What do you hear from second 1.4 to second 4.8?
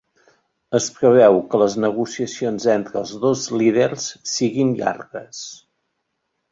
que les negociacions entre els dos líders siguin